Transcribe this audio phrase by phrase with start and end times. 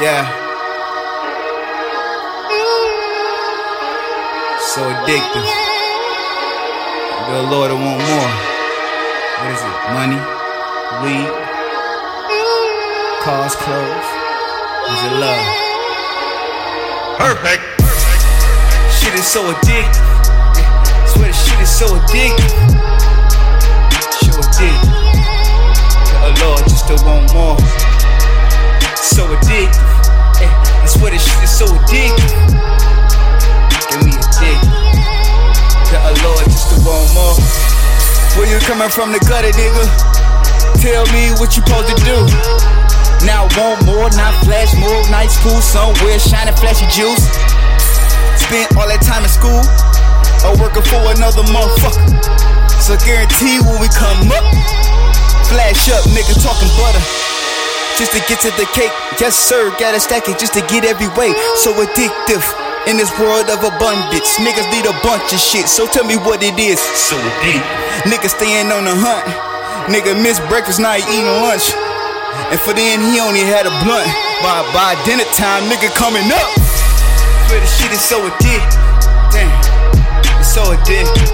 [0.00, 0.26] Yeah.
[4.58, 5.46] So addictive.
[7.30, 8.30] The Lord, I want more.
[9.38, 9.76] What is it?
[9.94, 10.18] Money?
[10.98, 11.30] Weed?
[13.22, 14.08] Cars, clothes?
[14.90, 15.46] Is it love?
[17.16, 17.62] Perfect.
[18.98, 20.02] Shit is so addictive.
[20.58, 21.06] Yeah.
[21.06, 22.50] Swear the shit is so addictive.
[24.26, 24.90] So addictive.
[26.18, 27.43] The Lord, just to want more.
[38.44, 39.88] Where you coming from, the gutter, nigga?
[40.84, 42.28] Tell me what you supposed to do.
[43.24, 45.00] Now want more, not flash more.
[45.08, 47.24] Night school somewhere, shining flashy juice.
[48.36, 49.64] Spent all that time in school,
[50.44, 52.04] or working for another motherfucker.
[52.84, 54.44] So guarantee when we come up,
[55.48, 57.00] flash up, nigga talking butter.
[57.96, 61.08] Just to get to the cake, yes sir, gotta stack it just to get every
[61.16, 61.32] way.
[61.56, 62.44] So addictive
[62.86, 64.36] in this world of abundance.
[64.36, 66.80] Niggas need a bunch of shit, so tell me what it is.
[66.80, 68.10] So addictive.
[68.10, 69.24] Nigga staying on the hunt.
[69.88, 71.72] Nigga miss breakfast, now he eating lunch.
[72.50, 74.08] And for then he only had a blunt.
[74.42, 76.50] By by dinner time, nigga coming up.
[77.48, 78.84] Swear the shit is so addictive.
[79.32, 79.48] Damn,
[80.40, 81.30] it's so addictive.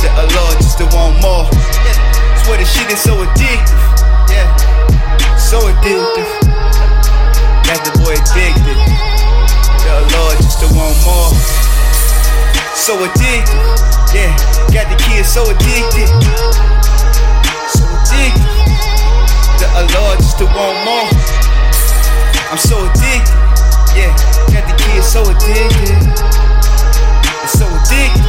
[0.00, 1.44] So Allah just to want more.
[1.84, 2.42] Yeah.
[2.44, 3.82] Swear the shit is so addictive.
[4.32, 6.39] Yeah, so addictive.
[10.60, 11.32] To want more
[12.76, 13.60] so addicted.
[14.12, 14.32] Yeah,
[14.72, 16.08] got the kids so addicted.
[17.72, 18.44] So addicted.
[19.60, 21.08] The Allah just to want more.
[22.52, 23.36] I'm so addicted.
[23.96, 24.12] Yeah,
[24.52, 25.96] got the kids so addicted.
[27.48, 28.26] So addicted.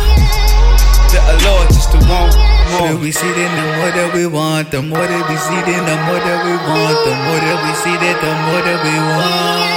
[1.12, 2.88] The Allah just to want more more.
[2.88, 4.72] that we see it, the more that we want.
[4.72, 6.98] The more that we see it, the more that we want.
[7.04, 9.71] The more that we see it, the more that we want.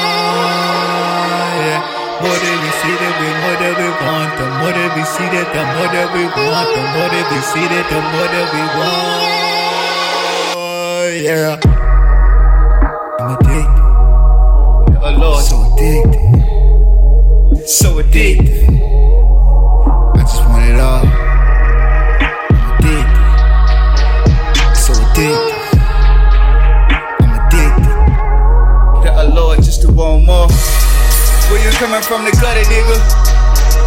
[2.25, 4.31] More that we see that, the more that we want.
[4.41, 6.69] The more that we see that, the more that we want.
[6.73, 9.29] The more that we see that, the more that we want.
[11.21, 11.61] Yeah.
[13.21, 13.77] I'm addicted.
[13.77, 17.69] Oh, the Allah So addicted.
[17.69, 18.65] so addicted.
[31.85, 32.97] Coming from, the gutter, nigga?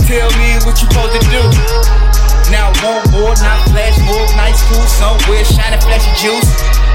[0.06, 1.41] Tell me what you supposed to do.
[2.53, 4.28] Now want more, not flash more.
[4.38, 6.87] Night school somewhere, shining flashy juice.